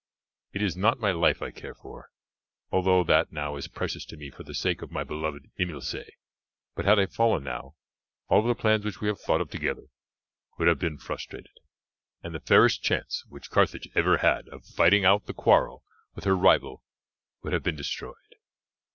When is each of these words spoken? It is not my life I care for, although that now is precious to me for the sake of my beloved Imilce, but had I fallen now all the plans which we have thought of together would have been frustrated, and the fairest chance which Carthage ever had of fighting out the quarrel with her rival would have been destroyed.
It 0.51 0.63
is 0.63 0.75
not 0.75 0.99
my 0.99 1.11
life 1.11 1.43
I 1.43 1.51
care 1.51 1.75
for, 1.75 2.09
although 2.71 3.03
that 3.03 3.31
now 3.31 3.55
is 3.55 3.67
precious 3.67 4.03
to 4.05 4.17
me 4.17 4.31
for 4.31 4.41
the 4.43 4.55
sake 4.55 4.81
of 4.81 4.89
my 4.89 5.03
beloved 5.03 5.51
Imilce, 5.59 6.09
but 6.73 6.85
had 6.85 6.97
I 6.97 7.05
fallen 7.05 7.43
now 7.43 7.75
all 8.27 8.41
the 8.41 8.55
plans 8.55 8.83
which 8.83 8.99
we 8.99 9.09
have 9.09 9.19
thought 9.21 9.41
of 9.41 9.51
together 9.51 9.83
would 10.57 10.67
have 10.67 10.79
been 10.79 10.97
frustrated, 10.97 11.59
and 12.23 12.33
the 12.33 12.39
fairest 12.39 12.81
chance 12.81 13.23
which 13.29 13.51
Carthage 13.51 13.89
ever 13.93 14.17
had 14.17 14.47
of 14.49 14.65
fighting 14.65 15.05
out 15.05 15.27
the 15.27 15.35
quarrel 15.35 15.83
with 16.15 16.23
her 16.23 16.35
rival 16.35 16.83
would 17.43 17.53
have 17.53 17.61
been 17.61 17.75
destroyed. 17.75 18.37